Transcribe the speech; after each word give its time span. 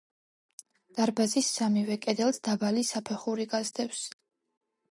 დარბაზის 0.99 1.49
სამივე 1.59 1.99
კედელს 2.07 2.41
დაბალი 2.49 2.85
საფეხური 2.89 3.47
გასდევს. 3.55 4.03